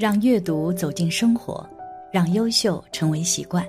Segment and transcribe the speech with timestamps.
[0.00, 1.62] 让阅读走进生活，
[2.10, 3.62] 让优秀成为习惯。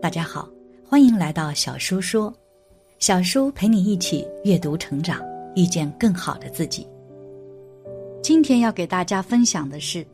[0.00, 0.48] 大家好，
[0.88, 2.32] 欢迎来到小叔说，
[3.00, 5.20] 小叔陪你一起阅读成长，
[5.56, 6.86] 遇见更好的自己。
[8.22, 10.06] 今天要给大家分享的是，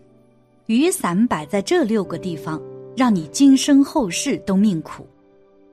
[0.64, 2.58] 雨伞摆在这六个地方，
[2.96, 5.07] 让你今生后世都命苦。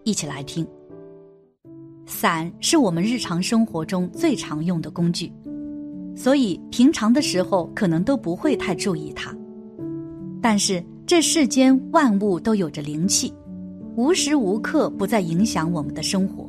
[0.03, 0.67] 一起来听。
[2.05, 5.31] 伞是我们日常生活中最常用的工具，
[6.13, 9.33] 所以平常的时候可能都不会太注意它。
[10.47, 13.33] 但是这世间万物都有着灵气，
[13.95, 16.47] 无时无刻不在影响我们的生活。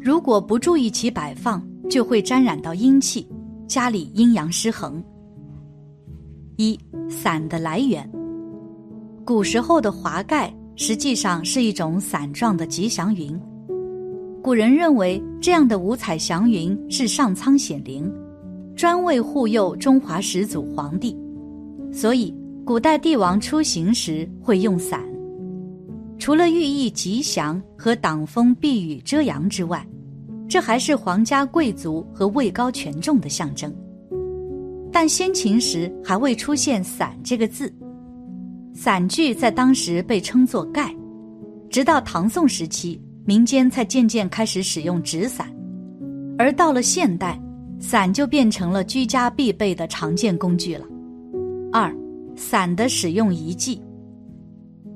[0.00, 3.26] 如果不注意其摆放，就会沾染到阴气，
[3.66, 5.02] 家里阴阳失衡。
[6.56, 6.78] 一
[7.10, 8.08] 伞的来源，
[9.24, 13.36] 古时候的华盖实际上是一种伞状的吉祥云。
[14.40, 18.08] 古人认为这样的五彩祥云是上苍显灵，
[18.76, 21.18] 专为护佑中华始祖皇帝，
[21.92, 22.32] 所以。
[22.66, 24.98] 古代帝王出行时会用伞，
[26.18, 29.86] 除了寓意吉祥和挡风避雨遮阳之外，
[30.48, 33.70] 这还是皇家贵族和位高权重的象征。
[34.90, 37.70] 但先秦时还未出现“伞”这个字，
[38.72, 40.94] 伞具在当时被称作盖，
[41.68, 45.54] 直到唐宋时期，民间才渐渐开始使用纸伞，
[46.38, 47.38] 而到了现代，
[47.78, 50.86] 伞就变成了居家必备的常见工具了。
[51.70, 51.94] 二。
[52.36, 53.80] 伞的使用遗迹，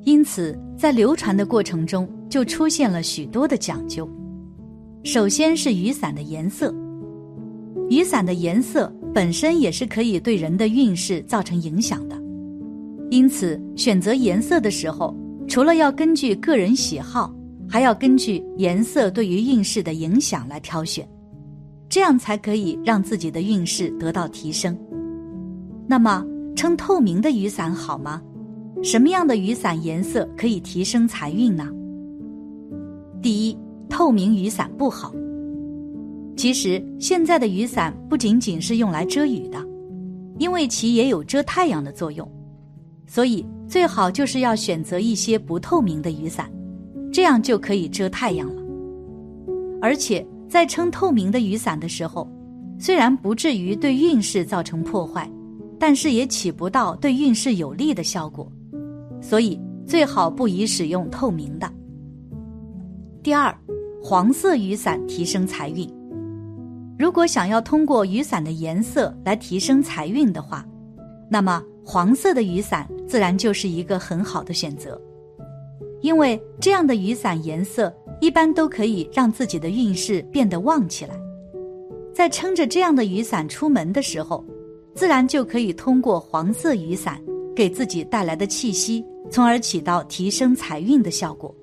[0.04, 4.08] 因此在流传的过程中就出现了许多的讲究。
[5.04, 6.74] 首先是雨伞的颜色，
[7.88, 12.20] 雨伞的颜色本身也是可以对人的运势造成影响的，
[13.10, 15.16] 因此选择颜色的时候，
[15.46, 17.32] 除了要根据个人喜好，
[17.68, 21.08] 还要根据颜色对于运势的影响来挑选，
[21.88, 24.76] 这样才可以让自己的运势得到提升。
[25.86, 26.24] 那么。
[26.58, 28.20] 称透明的雨伞好吗？
[28.82, 31.68] 什么样的雨伞颜色可以提升财运呢？
[33.22, 33.56] 第一，
[33.88, 35.14] 透明雨伞不好。
[36.36, 39.64] 其实现在的雨伞不仅仅是用来遮雨的，
[40.40, 42.28] 因为其也有遮太阳的作用，
[43.06, 46.50] 所以最好就是要选择一些不透明的雨伞，
[47.12, 48.60] 这样就可以遮太阳了。
[49.80, 52.28] 而且在称透明的雨伞的时候，
[52.80, 55.30] 虽然不至于对运势造成破坏。
[55.78, 58.50] 但是也起不到对运势有利的效果，
[59.20, 61.72] 所以最好不宜使用透明的。
[63.22, 63.56] 第二，
[64.02, 65.88] 黄色雨伞提升财运。
[66.98, 70.66] 如果想要通过雨伞的颜色来提升财运的话，
[71.30, 75.00] 那么黄色的雨伞自然就是一个很好的选择，
[76.00, 81.14] 因为这样的雨伞颜色一般都可以让自己的运势变得旺起来。
[82.12, 84.44] 在撑着这样的雨伞出门的时候。
[84.98, 87.22] 自然就可以通过黄色雨伞
[87.54, 91.54] 给自己带来的气息，从而起到提升财运的效果。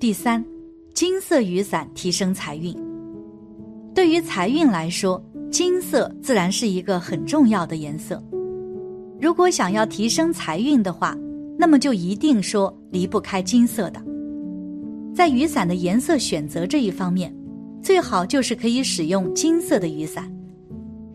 [0.00, 0.44] 第三，
[0.92, 2.76] 金色雨伞提升财运。
[3.94, 8.20] 对于财运来说，金色自然是一个很重要的颜色。
[9.20, 11.16] 如果想要提升财运的话，
[11.56, 14.04] 那么就一定说离不开金色的。
[15.14, 17.32] 在雨伞的颜色选择这一方面，
[17.80, 20.28] 最好就是可以使用金色的雨伞。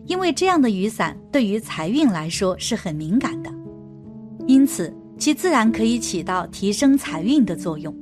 [0.08, 3.52] 因为这样的雨伞对于财运来说是很敏感的，
[4.46, 7.94] 因此其自然可以起到提升财运的作用。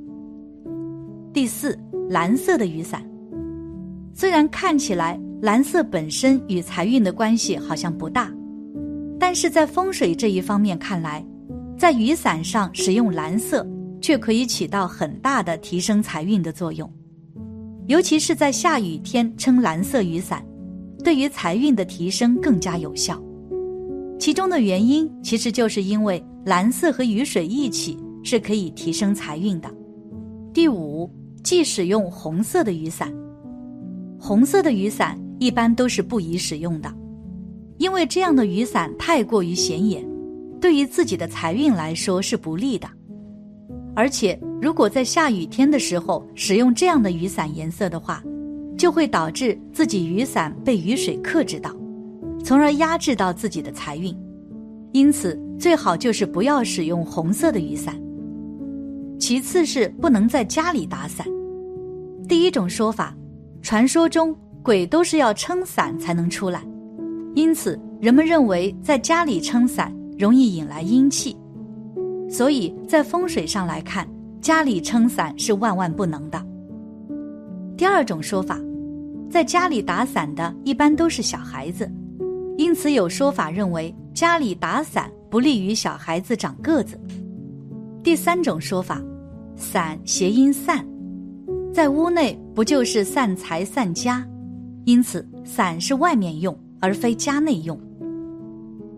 [1.32, 1.76] 第四，
[2.08, 3.04] 蓝色的雨伞，
[4.14, 8.32] 虽然看起来蓝色本身与财运的关系好像不大，
[9.18, 11.26] 但是在风水这一方面看来，
[11.76, 13.66] 在雨伞上使用蓝色
[14.00, 16.88] 却可以起到很大的提升财运的作用，
[17.88, 20.46] 尤其是在下雨天撑蓝色雨伞。
[21.06, 23.16] 对于财运的提升更加有效，
[24.18, 29.72] 其中的原因其实就是因为蓝色和雨水一起是可以提升财运的。
[30.52, 31.08] 第五，
[31.44, 33.14] 忌使用红色的雨伞，
[34.18, 36.92] 红色的雨伞一般都是不宜使用的，
[37.78, 40.04] 因为这样的雨伞太过于显眼，
[40.60, 42.88] 对于自己的财运来说是不利的。
[43.94, 48.24] 而且，如果在下雨天的时候使用这样的雨伞颜色的话，
[48.76, 51.74] 就会导致自己雨伞被雨水克制到，
[52.44, 54.14] 从而压制到自己的财运。
[54.92, 57.94] 因此，最好就是不要使用红色的雨伞。
[59.18, 61.26] 其次是不能在家里打伞。
[62.28, 63.14] 第一种说法，
[63.62, 66.62] 传说中鬼都是要撑伞才能出来，
[67.34, 71.36] 因此人们认为在家里撑伞容易引来阴气，
[72.28, 74.06] 所以在风水上来看，
[74.40, 76.46] 家里撑伞是万万不能的。
[77.76, 78.58] 第二种说法，
[79.30, 81.90] 在家里打伞的一般都是小孩子，
[82.56, 86.98] 因此有说法认为家里打伞不利于小孩子长个子。
[88.02, 89.02] 第三种说法，
[89.56, 90.86] 伞谐音散，
[91.74, 94.26] 在屋内不就是散财散家，
[94.84, 97.78] 因此伞是外面用而非家内用。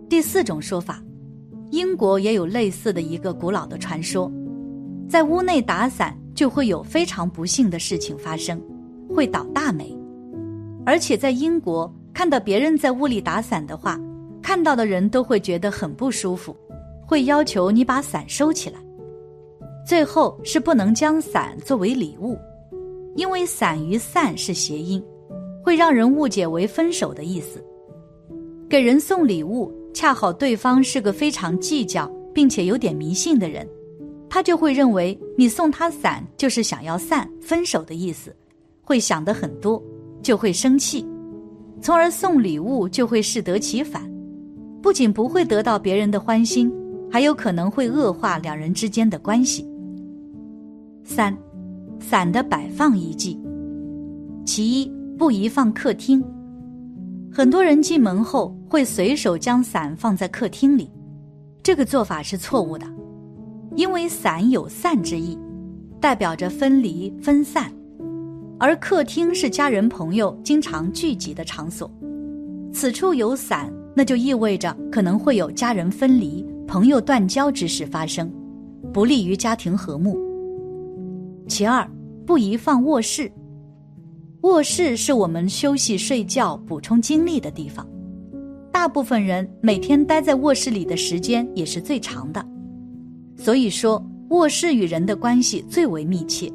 [0.09, 1.03] 第四种说法，
[1.71, 4.31] 英国也有类似的一个古老的传说，
[5.09, 8.61] 在屋内打伞就会有非常不幸的事情发生，
[9.09, 9.98] 会倒大霉，
[10.89, 14.01] 而且在英国看到别人在屋里打伞的话，
[14.43, 16.57] 看到的人都会觉得很不舒服，
[17.07, 18.79] 会要求你把伞收起来。
[19.87, 22.39] 最后是不能将伞作为礼物，
[23.17, 25.05] 因为伞与散是谐音，
[25.63, 27.63] 会让人误解为分手的意思。
[28.67, 33.69] 给人送礼物，恰好对方是个非常计较并且有点迷信的人，
[34.31, 38.35] 他就会认为你送他伞就是想要散分手的意思，
[38.83, 39.83] 会想的很多，
[40.23, 41.07] 就会生气，
[41.81, 44.03] 从而送礼物就会适得其反，
[44.83, 46.73] 不仅不会得到别人的欢心，
[47.11, 49.67] 还有可能会恶化两人之间的关系。
[51.05, 51.37] 三，
[52.01, 53.41] 伞的摆放遗迹。
[54.45, 56.23] 其一，不宜放客厅。
[57.31, 60.91] 很多人进门后会随手将伞放在客厅里，
[61.63, 62.87] 这个做法是错误的，
[63.77, 65.39] 因为伞有散之意，
[66.01, 67.71] 代表着分离分散，
[68.61, 71.89] 而客厅是家人朋友经常聚集的场所，
[72.73, 78.29] 此处有伞，那就意味着可能会有家人分离、朋友断交之事发生，
[78.93, 80.19] 不利于家庭和睦。
[81.47, 81.89] 其二，
[82.27, 83.31] 不宜放卧室。
[84.43, 87.87] 卧室是我们休息、睡觉、补充精力的地方，
[88.73, 92.45] 大部分人每天待在卧室里的时间也是最长的，
[93.37, 96.53] 所以说卧室与人的关系最为密切。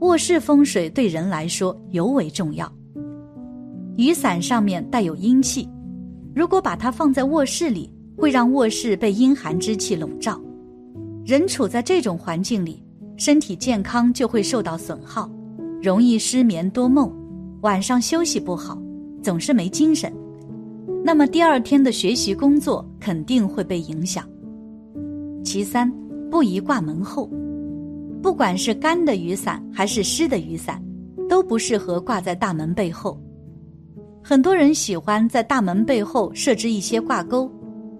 [0.00, 2.70] 卧室风水对人来说尤为重要。
[3.96, 5.68] 雨伞上面带有阴气，
[6.34, 10.38] 如果把它放在卧室里，会让卧室被阴寒之气笼罩，
[11.24, 12.82] 人处在这种环境里。
[13.16, 15.30] 身体健康就会受到损耗，
[15.82, 17.10] 容易失眠多梦，
[17.62, 18.78] 晚上休息不好，
[19.22, 20.12] 总是没精神。
[21.02, 24.28] 那么第二天的学习工作肯定会被影响。
[25.42, 25.90] 其三，
[26.30, 27.30] 不宜挂门后，
[28.22, 30.82] 不管是干的雨伞还是湿的雨伞，
[31.28, 33.20] 都不适合挂在大门背后。
[34.22, 37.50] 很多人喜欢在大门背后设置一些挂钩，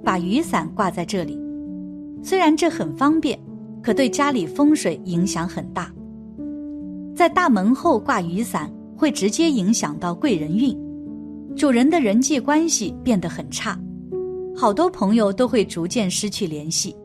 [0.03, 1.41] 把雨伞挂在这里，
[2.23, 3.39] 虽然这很方便。
[3.83, 5.89] 可对家里风水影响很大，
[7.15, 10.77] 在大门后挂雨伞会直接影响到贵人运，
[11.55, 13.79] 主人的人际关系变得很差，
[14.57, 16.97] 好多朋友都会逐渐失去联系，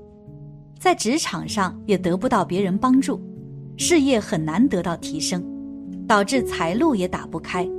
[0.81, 3.21] 在职场上也得不到别人帮助，
[3.77, 5.45] 事业很难得到提升，
[6.07, 7.69] 导致财路也打不开，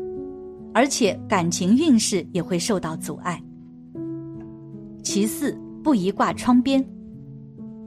[0.72, 3.42] 而且感情运势也会受到阻碍。
[5.02, 6.82] 其四，不宜挂窗边。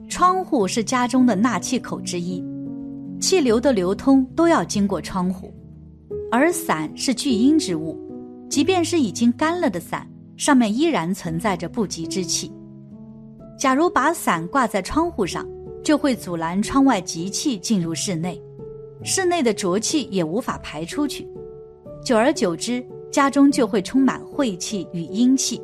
[0.06, 2.44] 窗户是家中的纳气口之一，
[3.18, 5.50] 气流的流通都要经过窗户，
[6.30, 7.98] 而伞是聚阴之物，
[8.50, 12.52] 即便是已经干了的伞，上面依然存在着不吉之气。
[13.58, 15.48] 假如把伞挂在窗户上，
[15.82, 18.40] 就会阻拦窗外吉气进入室内，
[19.02, 21.26] 室内的浊气也无法排出去，
[22.04, 25.60] 久而久之，家中就会充满晦气与阴气，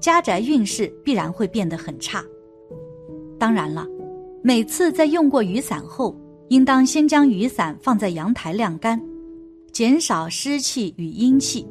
[0.00, 2.24] 家宅运势必然会变得很差。
[3.38, 3.86] 当然了，
[4.42, 6.16] 每次在用过雨伞后，
[6.48, 9.00] 应当先将雨伞放在阳台晾干，
[9.72, 11.66] 减少湿气与阴气。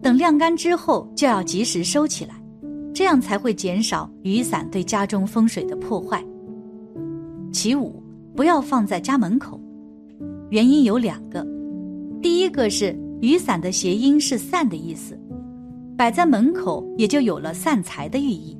[0.00, 2.41] 等晾干之后，就要及时收起来，
[2.94, 6.22] 这样才会减少雨伞对家中风水的破坏。
[7.52, 8.02] 其五，
[8.36, 9.60] 不要放在家门口，
[10.50, 11.46] 原因有两个。
[12.20, 15.18] 第一个是雨伞的谐音是散的意思，
[15.96, 18.56] 摆在门口也就有了散财的寓意。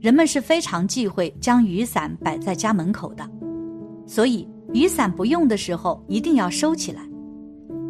[0.00, 3.28] 人们是非常忌讳将雨伞摆在家门口的，
[4.06, 7.00] 所以雨伞不用的时候一定要收起来。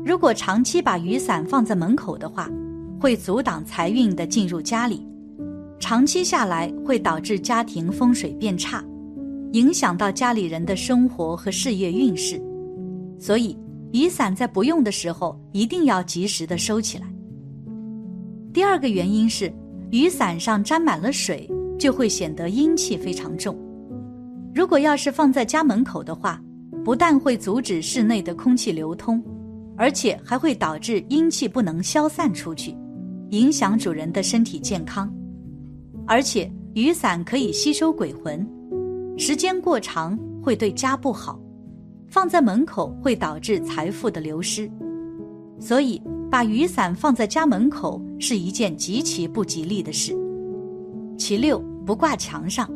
[0.05, 2.51] 如果长期把雨伞放在门口的话，
[3.01, 5.07] 会阻挡财运的进入家里，
[5.83, 8.83] 长期下来会导致家庭风水变差，
[9.53, 12.41] 影响到家里人的生活和事业运势。
[13.19, 13.59] 所以
[13.93, 17.07] 雨伞在不用的时候一定要及时的收起来。
[18.53, 19.53] 第二个原因是
[19.91, 21.47] 雨伞上沾满了水。
[21.79, 23.59] 就会显得阴气非常重。
[24.55, 26.41] 如果要是放在家门口的话，
[26.85, 29.21] 不但会阻止室内的空气流通，
[29.77, 32.73] 而且还会导致阴气不能消散出去，
[33.31, 35.13] 影响主人的身体健康。
[36.07, 38.47] 而且雨伞可以吸收鬼魂，
[39.19, 41.41] 时间过长会对家不好。
[42.09, 44.71] 放在门口会导致财富的流失，
[45.59, 50.15] 所以把雨伞放在家门口是一件极其不吉利的事。
[51.19, 51.63] 其六。
[51.85, 52.71] 不挂墙上，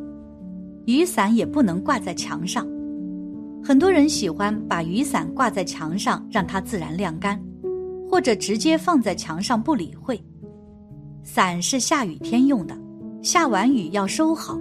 [0.86, 2.66] 雨伞也不能挂在墙上。
[3.62, 7.40] 很多人喜欢把雨伞挂在墙上，让它自然晾干，
[8.10, 10.20] 或者直接放在墙上不理会。
[11.22, 12.76] 伞是下雨天用的，
[13.22, 14.58] 下完雨要收好。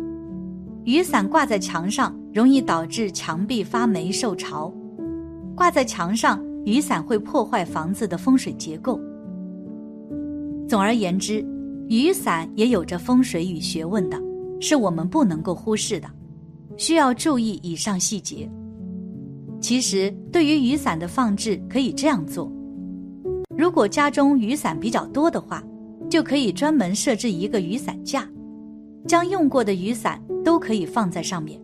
[0.83, 4.73] 雨伞挂在墙上，容易导致墙壁发霉受潮。
[5.55, 8.99] 挂在墙上，雨伞会破坏房子的风水结构。
[10.67, 11.45] 总而言之，
[11.89, 14.21] 雨伞也有着风水与学问的，
[14.59, 16.07] 是我们不能够忽视的，
[16.77, 18.49] 需要注意以上细节。
[19.59, 22.51] 其实，对于雨伞的放置，可以这样做：
[23.57, 25.63] 如果家中雨伞比较多的话，
[26.09, 28.27] 就可以专门设置一个雨伞架，
[29.07, 31.59] 将用过的雨伞都可以放在上面，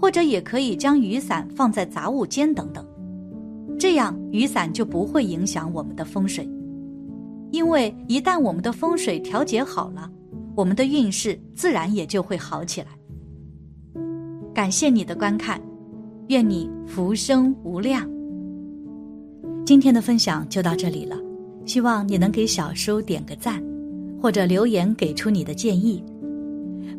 [0.00, 2.84] 或者也可以将雨伞放在杂物间等等，
[3.78, 6.48] 这样雨伞就不会影响我们的风水。
[7.50, 10.08] 因为一旦我们的风水调节好了，
[10.54, 12.88] 我们的运势自然也就会好起来。
[14.54, 15.60] 感谢你的观看。
[16.28, 18.08] 愿你福生无量。
[19.66, 21.16] 今天的分享就到这里了，
[21.66, 23.60] 希望你能给小叔点个赞，
[24.22, 26.00] 或者留言给出你的建议。